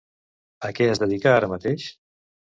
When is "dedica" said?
1.03-1.35